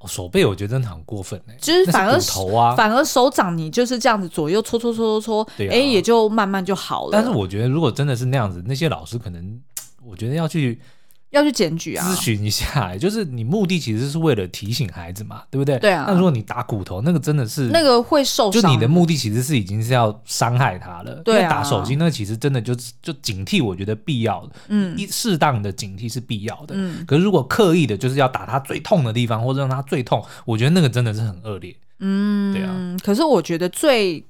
[0.00, 7.10] 哦、手背我觉得真的很过分哎，就是反而头啊，反而手掌你就是这样子左右搓搓搓搓搓，哎、啊，也就慢慢就好了。
[7.12, 9.60] 但是我觉得如果真的是那样子，那些老师可能，
[10.04, 10.80] 我觉得要去。
[11.30, 15.78] 要去检举啊，咨询一下， 就是你目的其实是为了提醒孩子嘛，对不对？
[15.78, 16.06] 对啊。
[16.08, 21.14] 那如果你打骨头，那个真的是那个会受伤，就你的目的其实是已经是要伤害他了。
[21.24, 21.48] 对啊。
[21.48, 26.74] 打手机，那其实真的就就警惕，我觉得必要的，嗯，一适当的警惕是必要的。
[26.76, 27.04] 嗯。
[27.06, 31.74] 可是如果刻意的，就是要打他最痛的地方，或者让他最痛，我觉得那个真的是很恶劣。
[32.00, 32.96] 嗯，对啊。
[33.04, 34.24] 可是我觉得最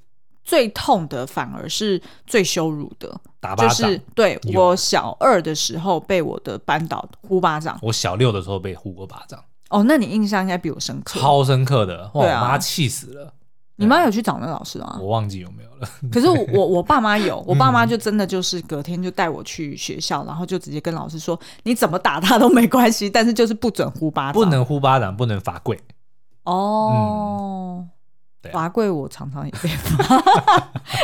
[0.51, 3.09] 最痛的反而是最羞辱的。
[3.39, 9.39] 打巴掌，就是对我小二的时候被我的班导呼巴掌，我小六的时候被呼过巴掌。
[9.69, 13.33] 哦，那你印象应该比我深刻，超深刻的，哇，我妈气死了。
[13.77, 14.99] 你妈有去找那个老师吗？
[15.01, 15.89] 我忘记有没有了。
[16.11, 25.79] 可是我我，我爸妈有，我爸妈就真的就是隔天就带我去学校，嗯、然后就直接跟老师说，你怎么打他都没关系，但是就是不准呼巴掌，不能呼巴掌，不能罚跪。
[26.43, 27.79] 哦。
[27.79, 27.89] 嗯
[28.53, 30.23] 罚跪我常常也被罚，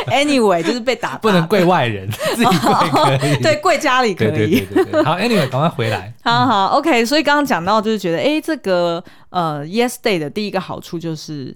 [0.09, 4.29] anyway 就是被打，不能跪外人， 自己跪可以，对，跪家里可以。
[4.29, 6.13] 对对对对，好，anyway 赶快回来。
[6.23, 11.55] 好好，OK，所以刚刚讲到就是觉得，哎，这个呃，Yes Day 的第一个好处就是。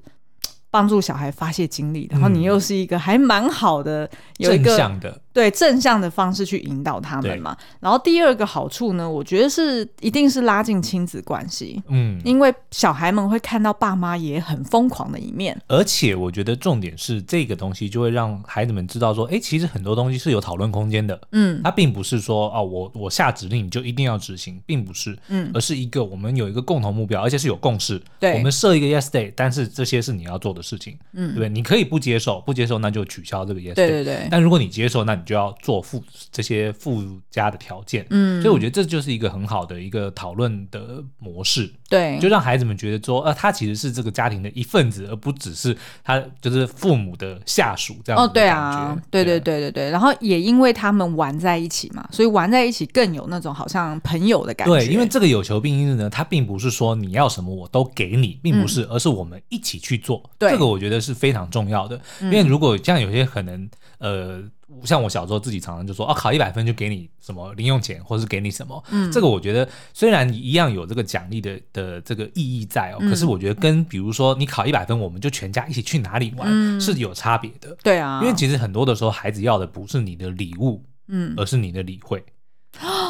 [0.74, 7.56] 帮助小孩发泄精力，然后你又是一个还蛮好的，有一个正向的，对正向的方式去引导他们嘛。
[7.80, 15.60] 然后第二个好处呢，我觉得是一定是拉近亲子关系，嗯，因为小孩们会看到爸妈也很疯狂的一面。
[15.68, 31.50] 而且我觉得重点是这个东西就会让孩子们知道说，哎，其实很多东西是有讨论空间的，嗯，它并不是说哦，我我下指令你就一定要执行，并不是，嗯，而是一个我们有一个共同目标，而且是有共识，对，我们设一个 Yes Day，但是这些是你要做的事情，嗯，对不对？
[31.50, 34.28] 你可以不接受，不接受那就取消这个 yes day，对对对。
[34.30, 38.06] 但如果你接受，那你就要做附这些附加的条件。
[38.10, 38.42] 嗯。
[38.42, 41.70] 所以我觉得这就是一个很好的一个讨论的模式。
[41.90, 42.18] 对。
[42.20, 48.24] 就让孩子们觉得说，呃，他其实是这个家庭的一份子，而不只是他就是父母的下属这样。
[48.24, 48.98] 哦，对啊。
[49.10, 49.90] 对对对对对。
[49.90, 54.74] 然后也因为他们玩在一起嘛，所以玩在一起更有那种好像朋友的感觉。
[54.74, 60.24] 对，因为这个有求必应日呢，它并不是说你要什么我都给你，并不是，而是我们一起去做。
[60.40, 60.52] 对。
[60.52, 61.02] 这个我觉得。
[61.02, 63.68] 是非常重要的，因为如果像有些可能，
[64.02, 64.44] 呃，
[64.84, 82.26] 像我小时候自己常常就说，哦，考一百分就给你什么零用钱，或是给你什么，嗯，这个我觉得虽然一样有这个奖励的的这个意义在哦，可是我觉得跟比如说你考一百分，我们就全家一起去哪里玩是有差别的，对啊，因为其实很多的时候孩子要的不是你的礼物，嗯，而是你的理会，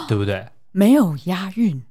[0.10, 0.46] 对不对？
[0.74, 1.82] 没有押韵，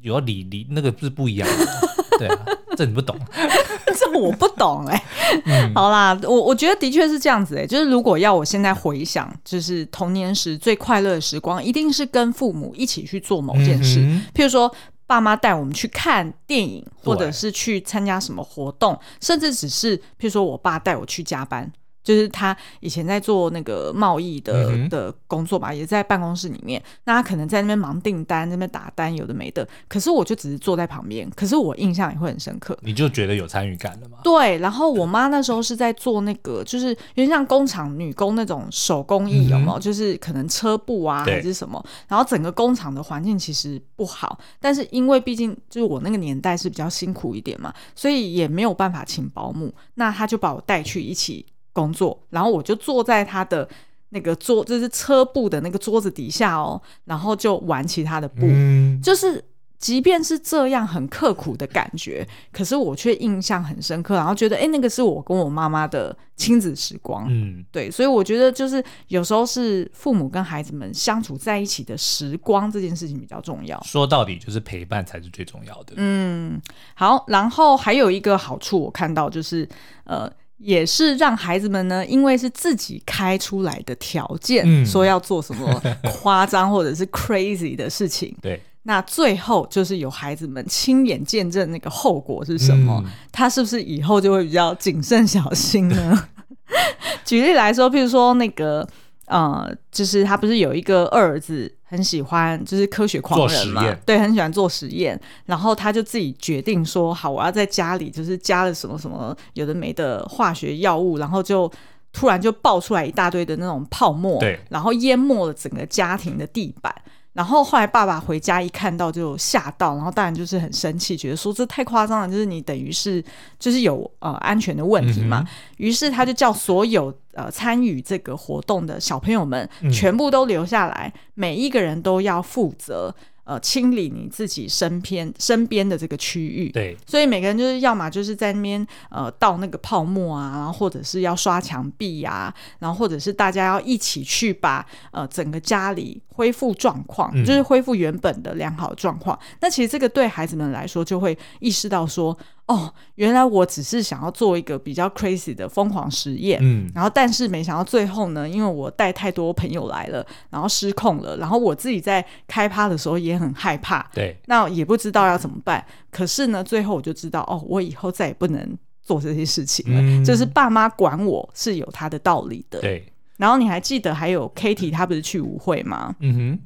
[0.00, 1.66] 有礼礼那个是不一样的，
[2.18, 3.18] 对啊，这你不懂。
[3.96, 14.72] 这我不懂哎、欸，嗯、 好啦，我我觉得的确是这样子哎、欸，就是如果要我现在回想，就是童年时最快乐的时光，一定是跟父母一起去做某件事，嗯、譬如说
[15.06, 21.70] 爸妈带我们去看电影，或者是去参加什么活动，甚至只是譬如说我爸带我去加班。
[22.04, 26.80] 就是他以前在做那个贸易的的工作吧，也在办公室里面。
[27.04, 29.66] 那他可能在那边忙订单，那边打单，有的没的。
[29.88, 32.78] 可是我就只是坐在旁边，可是我印象也会很深刻。
[32.82, 34.18] 你就觉得有参与感了吗？
[34.22, 34.58] 对。
[34.58, 39.78] 然后我妈那时候是在做那个，就是有点像工厂女工那种手工艺，有没有？
[39.78, 41.82] 就是可能车布啊，还是什么。
[42.06, 49.74] 然后整个工厂的环境其实不好，但是因为毕竟就是我那个年代是比较辛苦一点嘛，所以也没有办法请保姆。
[49.94, 51.46] 那他就把我带去一起。
[51.74, 53.68] 工作，然后我就坐在他的
[54.10, 59.44] 那个桌，就是车布的那个桌子底下哦，然后就玩其他的布，嗯、就是
[59.76, 73.78] 即便是这样很刻苦的感觉，可是我却印象很深刻，然后觉得哎，那个是我跟我妈妈的亲子时光，嗯，对，所以我觉得就是有时候是父母跟孩子们相处在一起的时光这件事情比较重要。
[73.82, 75.94] 说到底就是陪伴才是最重要的。
[75.96, 76.62] 嗯，
[76.94, 79.68] 好，然后还有一个好处我看到就是
[80.04, 80.32] 呃。
[80.64, 88.34] 也是让孩子们呢，因为是自己开出来的条件，嗯、说要做什么 夸张或者是 crazy 的事情。
[88.40, 96.28] 对，那最后就是有孩子们亲眼见证那个后果是什么，嗯、他是不是以后就会比较谨慎小心呢？
[97.24, 98.88] 举例来说，譬如说那个。
[99.26, 111.70] 呃，就是他不是有一个二儿子很喜欢，就是科学狂人嘛，对，很喜欢做实验，然后他就自己决定说，好，我要在家里就是加了什么什么有的没的化学药物，然后就
[112.12, 116.94] 突然就爆出来一大堆的那种泡沫，对，然后淹没了整个家庭的地板。
[117.32, 123.20] 然后后来爸爸回家一看到就吓到，然后当然就是很生气，觉得说这太夸张了，就是你等于是
[123.58, 125.40] 就是有呃安全的问题嘛。
[125.40, 125.46] 嗯、
[125.78, 133.14] 于是他就叫所有呃参与这个活动的小朋友们全部都留下来，嗯、每一个人都要负责。
[133.46, 149.38] 呃，清理你自己身边身边的这个区域，对，所以每个人就是要么就是在那边呃倒那个泡沫啊，然后或者是要刷墙壁呀、啊，然后或者是大家要一起去把呃整个家里恢复状况，嗯、就是恢复原本的良好状况。
[149.60, 152.36] 那其实这个对孩子们来说，就会意识到说。
[152.66, 165.84] 哦，原来我只是想要做一个比较 crazy 的疯狂实验，嗯，然后但是没想到最后呢，因为我带太多朋友来了，然后失控了，然后我自己在开趴的时候也很害怕，对，那也不知道要怎么办。
[166.10, 168.66] 可是呢，最后我就知道，哦，我以后再也不能
[169.02, 173.06] 做这些事情了，嗯，就是爸妈管我是有他的道理的，对。
[173.36, 176.14] 然后你还记得还有 Katie 她不是去舞会吗？
[176.20, 176.58] 嗯哼。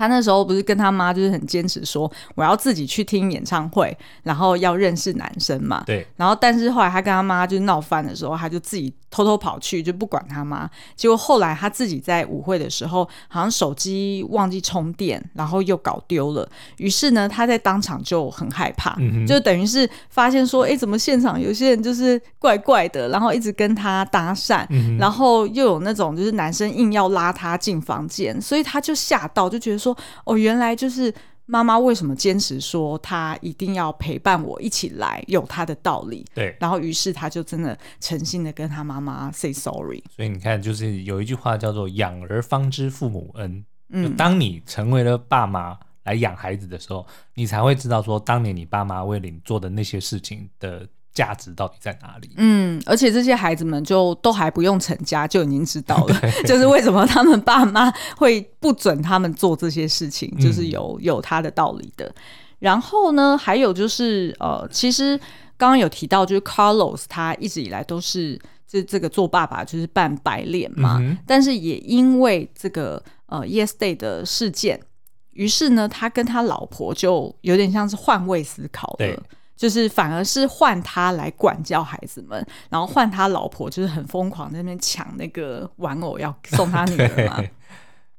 [0.00, 5.82] 他那时候不是跟她妈就是很坚持说我要自己去听演唱会，然后要认识男生嘛。
[5.84, 6.06] 对。
[6.16, 10.70] 然后但是后来她跟她妈就闹翻的时候，她就自己偷偷跑去，就不管他妈。
[10.94, 16.48] 结果后来他自己在舞会的时候，好像手机忘记充电，然后又搞丢了。
[16.78, 29.96] 于是呢，他在当场就很害怕，嗯、就等于是发现说，哎，怎么现场有些人就是怪怪的，然后一直跟他搭讪，嗯、然后又有那种就是男生硬要拉他进房间，所以他就吓到，就觉得说。
[30.24, 31.12] 哦，原来就是
[31.50, 36.24] 妈妈为什么坚持说她一定要陪伴我一起来，有她的道理。
[36.32, 40.02] 对，然后于是他就真的诚心的跟他妈妈 say sorry。
[40.14, 43.64] 所以你看，就是有一句话叫做“养儿方知父母恩”。
[43.90, 50.86] 嗯，当你成为了爸妈来养孩子的时候，你才会知道说，当年你爸妈为你做的那些事情的。
[51.12, 52.30] 价值到底在哪里？
[52.36, 62.06] 嗯，而且这些孩子们就都还不用成家，就已经知道了， 就是为什么他们爸妈会不准他们做这些事情，就是有有他的道理的。
[62.06, 62.14] 嗯、
[62.60, 65.18] 然后呢，还有就是呃，其实
[65.56, 74.80] 刚刚有提到，就是 Carlos 他一直以来都是这这个做爸爸就是扮白脸嘛，嗯、但是也因为这个呃 Yes Day 的事件，
[75.32, 79.22] 于是呢，他跟他老婆就有点像是换位思考了。
[79.60, 87.44] 就是反而是换他来管教孩子们，然后换他老婆就是很疯狂在那边抢那个玩偶要送他女儿嘛，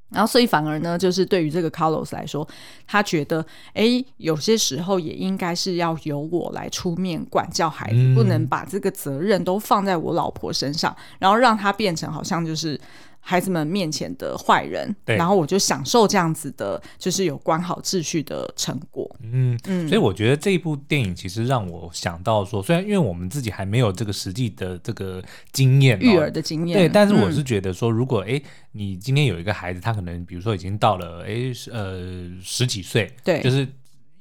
[0.10, 2.48] 然后所以反而呢，就是对于这个 Carlos 来说，
[2.86, 12.80] 他觉得哎，有些时候也应该是要由我来出面管教孩子，嗯、不能把这个责任都放在我老婆身上，然后让他变成好像就是。
[13.22, 19.10] 孩子们面前的坏人，对然后我就享受这样子的，就是有管好秩序的成果。
[19.22, 33.68] 嗯嗯，所以我觉得这一部电影其实让我想到说，虽然因为我们自己还没有这个实际的这个经验，育儿的经验，对，但是我是觉得说，如果哎，你今天有一个孩子，他可能比如说已经到了哎呃十几岁，对，就是。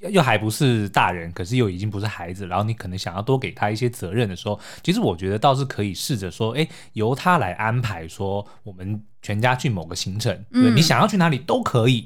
[0.08, 12.02] 又还不是大人，可是又已经不是孩子，然后你可能想要多给他一些责任的时候，其实我觉得倒是可以试着说，哎，由他来安排，说我们全家去某个行程，嗯、对，你想要去哪里都可以，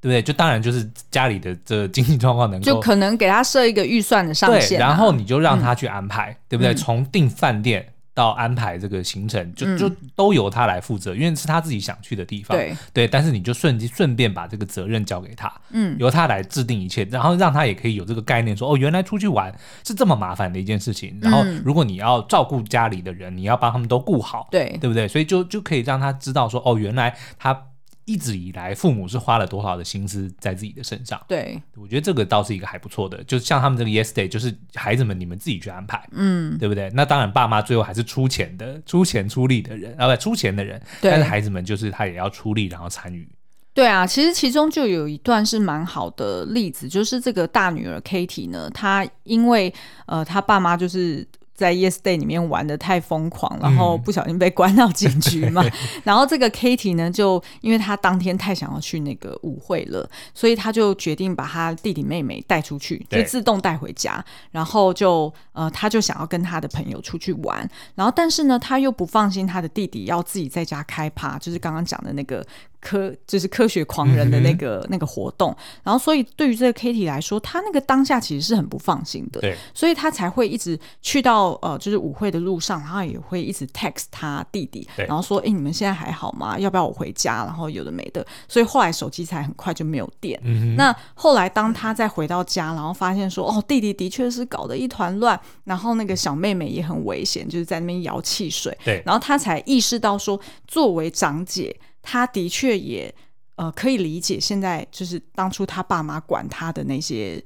[0.00, 0.20] 对不对？
[0.20, 6.74] 就当然就是家里的这经济状况能够，就可能给他设一个预算的上限、啊，对，然后你就让他去安排，嗯、对不对？
[6.74, 7.91] 从订饭店。
[8.14, 12.56] 到安排这个行程，就就都由他来负责，嗯、因为是他自己想去的地方。
[12.56, 19.54] 对对，但是你就顺顺便把这个责任交给他，嗯，由他来制定一切，然后让他也可以有这个概念说，说哦，原来出去玩
[19.86, 21.18] 是这么麻烦的一件事情。
[21.22, 25.08] 然后如果你要照顾家里的人，你要帮他们都顾好，对对不对？
[25.08, 27.71] 所以就就可以让他知道说，哦，原来他。
[28.04, 31.20] 一直以来，父母是花了多少的心思在自己的身上？
[31.28, 33.22] 对，我觉得这个倒是一个还不错的。
[33.24, 36.90] 就像他们这个 Yesterday，就是孩子们你们自己去安排，嗯，对不对？
[36.94, 40.82] 那当然，爸妈最后还是出钱的，出钱出力的人，啊，不，出钱的人。
[41.00, 43.28] 但是孩子们就是他也要出力，然后参与。
[43.74, 49.72] 对啊，其实其中就有一段是蛮好的例子，就是这个大女儿 Katie 呢，她因为
[50.06, 51.26] 呃，她爸妈就是。
[51.62, 55.62] 在 Yes Day 里面玩的太疯狂，然后不小心被关到警局嘛。
[55.62, 55.70] 嗯、
[56.02, 64.24] 然后这个 Kitty 呢，就因为他当天太想要去那个舞会了，所以他就决定把他弟弟妹妹带出去，就自动带回家。
[64.50, 67.70] 然后就呃，他就想要跟他的朋友出去玩。
[67.94, 72.44] 然后但是呢，他又不放心他的弟弟要自己在家开趴，就是刚刚讲的那个。
[72.82, 86.58] 科就是科学狂人的那个、嗯、那个活动，然后所以对于这个 Katie 来说，他那个当下其实是很不放心的，对，所以他才会一直去到呃就是舞会的路上，然后也会一直 text 他弟弟，然后说哎、欸、你们现在还好吗？
[86.58, 87.44] 要不要我回家？
[87.44, 90.38] 然后有的没的，所以后来手机才很快就没有电。
[90.42, 101.74] 嗯、那后来当他再回到家，然后发现说哦弟弟的确是搞得一团乱，然后那个小妹妹也很危险，就是在那边摇汽水，对，然后他才意识到说作为长姐。
[102.02, 103.14] 他的确也
[103.54, 107.42] 呃可以理解，现在就是当初他爸妈管他的那些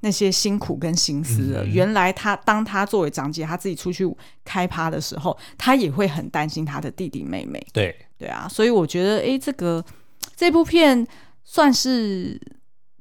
[0.00, 1.64] 那些辛苦跟心思了。
[1.64, 4.08] 嗯、原来他当他作为长姐，他自己出去
[4.44, 7.60] 开趴的时候，他也会很担心他的弟弟妹妹。
[7.72, 9.84] 对对啊，所以我觉得，哎，这个
[10.36, 11.06] 这部片
[11.44, 12.40] 算是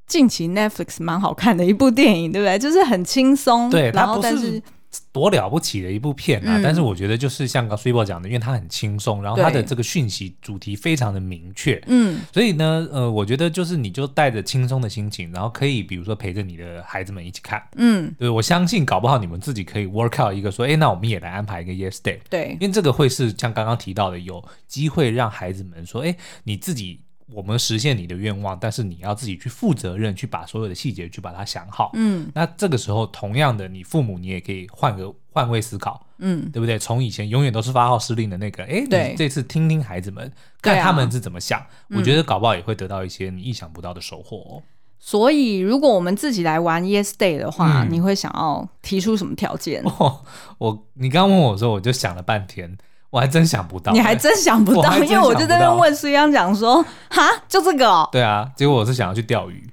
[0.08, 2.58] 近期 Netflix 蛮好看的一部电影，对不对？
[2.58, 4.62] 就是很轻松，对，然后但是。
[5.12, 6.58] 多了不起的一部片啊！
[6.58, 27.05] 嗯、但是我觉得就是像刚 Switchboard 讲的，因为它很轻松，然后它的这个讯息主题非常的明确，嗯，所以呢，呃，我觉得就是你就带着轻松的心情，然后可以比如说陪着你的孩子们一起看，嗯，对，我相信搞不好你们自己可以 work out 一个说，哎，那我们也来安排一个 Yes Day，对，因为这个会是像刚刚提到的，有机会让孩子们说，哎，你自己。
[27.34, 31.92] 我们实现你的愿望，但是你要自己去负责任，去把所有的细节去把它想好。
[31.96, 36.78] 嗯，那这个时候，同样的，你父母你也可以换个换位思考，嗯，对不对？
[36.78, 44.64] 从以前永远都是发号施令的那个，哎，对，你这次听听孩子们，看他们是怎么想，啊、我觉得搞不好也会得到一些你意想不到的收获哦。
[45.00, 49.84] 所以，如果我们自己来玩 Yes Day 的话，嗯、你会想要提出什么条件？
[50.00, 50.22] 哦、
[50.58, 52.78] 我，你刚刚问我的时候，我就想了半天。
[53.10, 58.08] 我还真想不到，你还真想不到，因为我就在那问苏央讲说，哈，就这个哦。
[58.12, 59.70] 对啊，结果我是想要去钓鱼，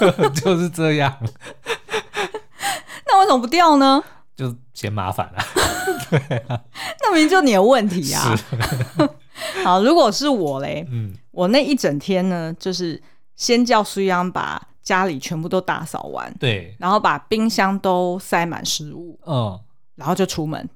[0.00, 1.16] 就 就是这样。
[3.06, 4.02] 那为什么不钓呢？
[4.36, 5.44] 就嫌麻烦了。
[6.10, 6.60] 对啊，
[7.02, 8.36] 那明明就你的问题啊。
[9.62, 13.00] 好，如果是我嘞，嗯，我那一整天呢，就是
[13.36, 19.60] 先叫苏央把家里全部都打扫完，对，然后把冰箱都塞满食物，嗯，
[19.94, 20.68] 然后就出门。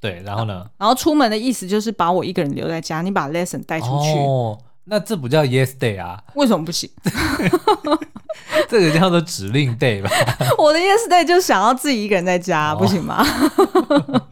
[0.00, 0.64] 对，然后呢？
[0.78, 4.18] 然后出门的意思就是把我一个人留在家，你把 lesson 带出去。
[4.18, 6.22] 哦，那这不叫 yes day 啊？
[6.34, 6.88] 为什么不行？
[8.68, 10.08] 这个叫做指令 day 吧？
[10.58, 13.24] 我的 yes day 就想要自己一个人在家，哦、不行吗？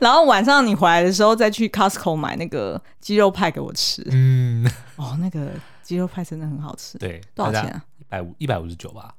[0.00, 4.06] 然后晚上你回来的时候再去 Costco 买那个鸡肉派给我吃。
[4.10, 5.48] 嗯，哦，那个
[5.82, 6.98] 鸡肉派真的很好吃。
[6.98, 7.82] 对，多少钱啊？
[7.98, 9.14] 一百五，一百五十九吧。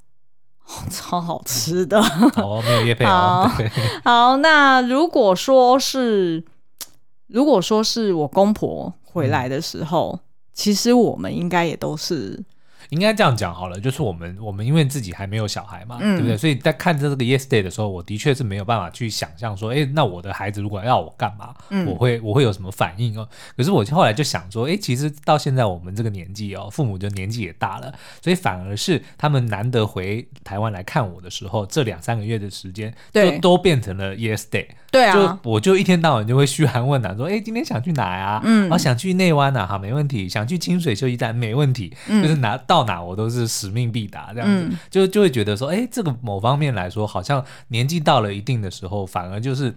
[0.89, 1.99] 超好吃的
[2.37, 3.09] 哦，没有叶配哦。
[3.09, 3.51] 好，
[4.03, 6.43] 好，那如果说是，
[7.27, 10.19] 如果说是我公婆回来的时候，嗯、
[10.53, 12.43] 其实我们应该也都是。
[12.89, 16.37] 应该这样讲好了，就是我们我们因为自己还没有小孩嘛，嗯、对不对？
[16.37, 23.27] 所以在看着这个 Yes Day 的时候，我的确是没有办法去想象说，哎，那我的孩子如果要我干嘛，嗯、我会我会有什么反应哦？
[23.55, 34.67] 可是我后来就想说，哎，其实到现在我们这个年纪哦，父母就年纪也大了，所以反而是他们难得回台湾来看我的时候，这两三个月的时间，就都变成了 Yes Day。
[34.91, 35.13] 对啊，
[35.43, 38.41] 就我就一天到晚就会嘘寒问暖，说，哎，今天想去哪呀？
[38.43, 40.29] 嗯，啊想去内湾啊，好，没问题。
[40.29, 41.93] 想去清水休息站，没问题。
[42.07, 49.73] 嗯，就是拿到哪我都是使命必达，这样子，嗯、就就会觉得说，哎，这个某方面来说，好像年纪到了一定的时候，反而就是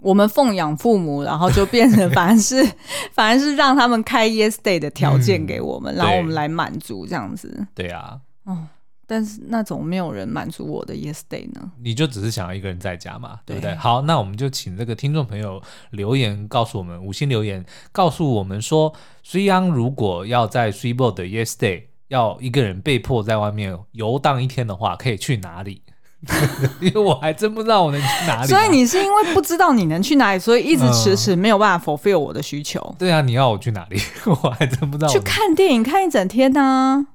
[0.00, 2.66] 我们奉养父母，然后就变成反而是
[3.12, 7.66] 反而是让他们开 Yes Day 的条件给我们，嗯、然后我们来满足这样子。
[7.74, 8.66] 对啊，哦。
[9.06, 11.70] 但是那种没有人满足我的 Yes Day 呢？
[11.80, 13.70] 你就只是想要一个人在家嘛，对不对？
[13.70, 13.76] 对。
[13.76, 18.92] 好，那我们就请这个听众朋友留言告诉我们，五星留言告诉我们说，
[19.22, 25.82] 虽然如果要在 Switchboard 的 Yes Day 要一个人被迫在外面游荡一天的话，可以去哪里？
[26.80, 28.46] 因为我还真不知道我能去哪里啊。
[28.46, 32.80] 所以你是因为不知道你能去哪里，所以一直迟迟没有办法 fulfill 我的需求。
[32.80, 32.96] 嗯。
[32.98, 34.00] 对啊，你要我去哪里？
[34.26, 35.08] 我还真不知道。
[35.08, 37.06] 去看电影看一整天呢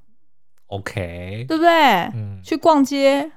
[0.72, 1.70] ？OK，对不对？
[2.16, 3.30] 嗯，去逛街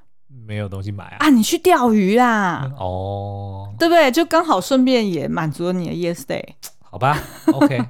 [0.47, 1.17] 没有东西买啊？
[1.19, 2.63] 啊，你去钓鱼啦？
[2.65, 4.11] 嗯、哦，对不对？
[4.11, 6.55] 就刚好顺便也满足了你的 Yes Day。
[6.81, 7.83] 好吧，OK，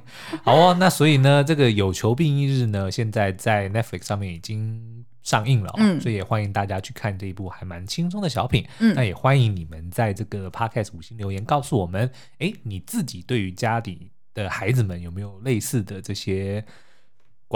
[0.43, 0.75] 好哦。
[0.79, 8.65] 那所以呢，这个有求必应日呢，现在在 Netflix 上面已经上映了，哦，嗯，所以也欢迎大家去看这一部还蛮轻松的小品。
[8.79, 16.65] 嗯，那也欢迎你们在这个 Podcast 五星留言告诉我们，哎，你自己对于家里的孩子们有没有类似的这些？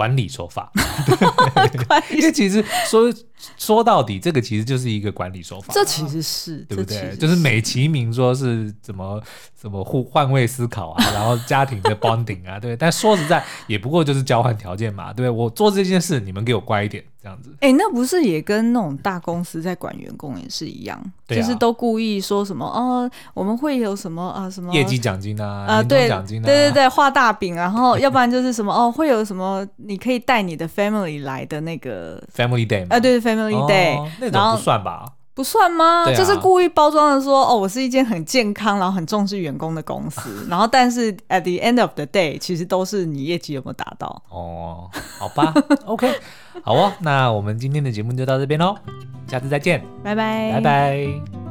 [0.00, 0.72] 管理手法，
[2.10, 3.12] 因为其实说
[3.58, 5.74] 说到底，这个其实就是一个管理手法。
[5.74, 7.14] 这其实是对不对？
[7.18, 9.22] 就是美其名说是怎么
[9.54, 12.74] 怎么互换位思考啊， 然后家庭的 bonding 啊，对。
[12.74, 15.28] 但说实在，也不过就是交换条件嘛，对不对？
[15.28, 17.50] 我做这件事，你们给我乖一点，这样子。
[17.60, 35.04] 哎、欸，那不是也跟那种大公司在管员工也是一样，啊、就是都故意说什么哦，我们会有什么啊什么业绩奖金啊啊，对奖金啊，对对对，画大饼，然后要不然就是什么哦，会有什么你可以带你的 family 来的那个 family day 啊，对，family day，、哦、那种不算吧？
[35.32, 36.04] 不算吗？
[36.06, 44.22] 啊、就是故意包装的说，哦，我是一间很健康，然后很重视员工的公司，然后但是 at the end of the day，其实都是你业绩有没有达到。
[44.28, 45.54] 哦，好吧
[45.86, 46.12] ，OK，
[46.62, 48.76] 好哦，那我们今天的节目就到这边喽，
[49.26, 51.49] 下次再见，拜拜，拜拜。